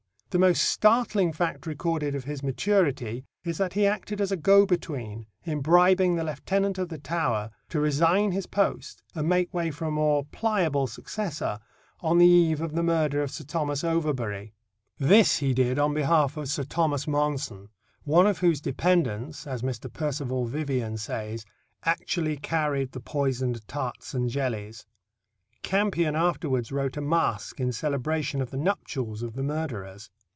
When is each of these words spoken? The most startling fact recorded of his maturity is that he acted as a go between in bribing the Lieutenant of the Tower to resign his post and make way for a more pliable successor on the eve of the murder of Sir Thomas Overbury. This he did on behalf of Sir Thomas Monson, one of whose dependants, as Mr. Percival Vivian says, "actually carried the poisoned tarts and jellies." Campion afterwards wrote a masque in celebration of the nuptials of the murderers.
The 0.31 0.39
most 0.39 0.63
startling 0.63 1.33
fact 1.33 1.67
recorded 1.67 2.15
of 2.15 2.23
his 2.23 2.41
maturity 2.41 3.25
is 3.43 3.57
that 3.57 3.73
he 3.73 3.85
acted 3.85 4.21
as 4.21 4.31
a 4.31 4.37
go 4.37 4.65
between 4.65 5.25
in 5.43 5.59
bribing 5.59 6.15
the 6.15 6.23
Lieutenant 6.23 6.77
of 6.77 6.87
the 6.87 6.97
Tower 6.97 7.51
to 7.67 7.81
resign 7.81 8.31
his 8.31 8.47
post 8.47 9.03
and 9.13 9.27
make 9.27 9.53
way 9.53 9.71
for 9.71 9.83
a 9.83 9.91
more 9.91 10.23
pliable 10.23 10.87
successor 10.87 11.59
on 11.99 12.17
the 12.17 12.27
eve 12.27 12.61
of 12.61 12.75
the 12.75 12.81
murder 12.81 13.21
of 13.21 13.29
Sir 13.29 13.43
Thomas 13.43 13.83
Overbury. 13.83 14.53
This 14.97 15.39
he 15.39 15.53
did 15.53 15.77
on 15.77 15.93
behalf 15.93 16.37
of 16.37 16.47
Sir 16.47 16.63
Thomas 16.63 17.09
Monson, 17.09 17.67
one 18.05 18.25
of 18.25 18.37
whose 18.39 18.61
dependants, 18.61 19.45
as 19.45 19.63
Mr. 19.63 19.91
Percival 19.91 20.45
Vivian 20.45 20.95
says, 20.95 21.43
"actually 21.83 22.37
carried 22.37 22.93
the 22.93 23.01
poisoned 23.01 23.67
tarts 23.67 24.13
and 24.13 24.29
jellies." 24.29 24.85
Campion 25.61 26.15
afterwards 26.15 26.71
wrote 26.71 26.97
a 26.97 27.01
masque 27.01 27.59
in 27.59 27.71
celebration 27.71 28.41
of 28.41 28.49
the 28.49 28.57
nuptials 28.57 29.21
of 29.21 29.33
the 29.33 29.43
murderers. 29.43 30.09